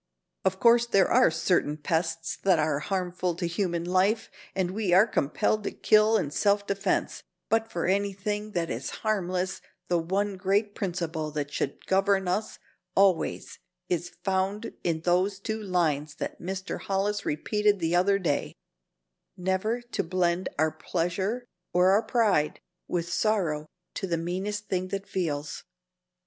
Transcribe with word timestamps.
Of 0.43 0.59
course 0.59 0.87
there 0.87 1.07
are 1.11 1.29
certain 1.29 1.77
pests 1.77 2.35
that 2.37 2.57
are 2.57 2.79
harmful 2.79 3.35
to 3.35 3.45
human 3.45 3.85
life 3.85 4.31
and 4.55 4.71
we 4.71 4.93
are 4.93 5.05
compelled 5.05 5.63
to 5.65 5.69
kill 5.71 6.17
in 6.17 6.31
self 6.31 6.65
defense, 6.65 7.21
but 7.49 7.71
for 7.71 7.85
anything 7.85 8.53
that 8.53 8.71
is 8.71 8.89
harmless 9.05 9.61
the 9.89 9.99
one 9.99 10.37
great 10.37 10.73
principle 10.73 11.29
that 11.33 11.53
should 11.53 11.85
govern 11.85 12.27
us 12.27 12.57
always 12.95 13.59
is 13.89 14.09
found 14.23 14.73
in 14.83 15.01
those 15.01 15.37
two 15.39 15.61
lines 15.61 16.15
that 16.15 16.41
Mr. 16.41 16.79
Hollis 16.79 17.23
repeated 17.23 17.77
the 17.77 17.95
other 17.95 18.17
day: 18.17 18.55
"'Never 19.37 19.81
to 19.83 20.01
blend 20.03 20.49
our 20.57 20.71
pleasure 20.71 21.45
or 21.73 21.91
our 21.91 22.01
pride 22.01 22.59
With 22.87 23.07
sorrow 23.07 23.67
to 23.93 24.07
the 24.07 24.17
meanest 24.17 24.67
thing 24.67 24.87
that 24.87 25.07
feels.'" 25.07 25.63